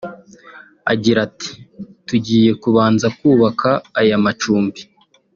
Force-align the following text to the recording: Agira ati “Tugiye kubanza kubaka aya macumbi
Agira 0.91 1.19
ati 1.27 1.51
“Tugiye 2.07 2.51
kubanza 2.61 3.05
kubaka 3.17 3.69
aya 3.99 4.17
macumbi 4.25 4.81